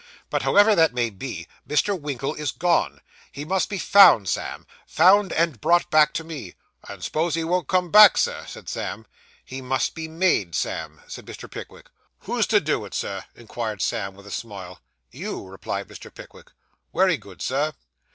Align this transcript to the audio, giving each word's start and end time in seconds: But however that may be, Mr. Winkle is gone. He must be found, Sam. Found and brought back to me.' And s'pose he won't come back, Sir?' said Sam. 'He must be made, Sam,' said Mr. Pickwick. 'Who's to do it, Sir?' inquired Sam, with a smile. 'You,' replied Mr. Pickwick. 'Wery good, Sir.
But 0.31 0.41
however 0.41 0.73
that 0.75 0.95
may 0.95 1.11
be, 1.11 1.47
Mr. 1.69 1.89
Winkle 1.95 2.33
is 2.33 2.51
gone. 2.51 3.01
He 3.31 3.45
must 3.45 3.69
be 3.69 3.77
found, 3.77 4.27
Sam. 4.29 4.65
Found 4.87 5.31
and 5.31 5.61
brought 5.61 5.91
back 5.91 6.11
to 6.13 6.23
me.' 6.23 6.55
And 6.89 7.03
s'pose 7.03 7.35
he 7.35 7.43
won't 7.43 7.67
come 7.67 7.91
back, 7.91 8.17
Sir?' 8.17 8.47
said 8.47 8.67
Sam. 8.67 9.05
'He 9.45 9.61
must 9.61 9.93
be 9.93 10.07
made, 10.07 10.55
Sam,' 10.55 11.01
said 11.07 11.27
Mr. 11.27 11.47
Pickwick. 11.47 11.91
'Who's 12.21 12.47
to 12.47 12.59
do 12.59 12.83
it, 12.85 12.95
Sir?' 12.95 13.25
inquired 13.35 13.83
Sam, 13.83 14.15
with 14.15 14.25
a 14.25 14.31
smile. 14.31 14.79
'You,' 15.11 15.45
replied 15.47 15.87
Mr. 15.87 16.11
Pickwick. 16.11 16.49
'Wery 16.91 17.17
good, 17.17 17.39
Sir. 17.43 17.73